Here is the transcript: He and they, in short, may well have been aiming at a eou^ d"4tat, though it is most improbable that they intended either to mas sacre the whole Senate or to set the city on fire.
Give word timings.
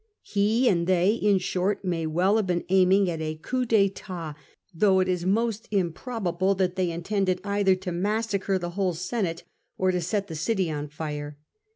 He 0.23 0.67
and 0.67 0.87
they, 0.87 1.11
in 1.13 1.37
short, 1.37 1.85
may 1.85 2.07
well 2.07 2.37
have 2.37 2.47
been 2.47 2.65
aiming 2.69 3.07
at 3.07 3.21
a 3.21 3.37
eou^ 3.37 3.67
d"4tat, 3.67 4.33
though 4.73 4.99
it 4.99 5.07
is 5.07 5.27
most 5.27 5.67
improbable 5.69 6.55
that 6.55 6.75
they 6.75 6.89
intended 6.89 7.39
either 7.43 7.75
to 7.75 7.91
mas 7.91 8.25
sacre 8.27 8.57
the 8.57 8.71
whole 8.71 8.95
Senate 8.95 9.43
or 9.77 9.91
to 9.91 10.01
set 10.01 10.25
the 10.25 10.33
city 10.33 10.71
on 10.71 10.87
fire. 10.87 11.37